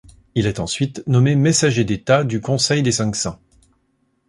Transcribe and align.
Il 0.33 0.47
est 0.47 0.59
ensuite 0.59 1.03
nommé 1.05 1.35
messager 1.35 1.83
d'état 1.83 2.23
du 2.23 2.41
Conseil 2.41 2.81
des 2.81 2.91
Cinq-Cents. 2.91 3.39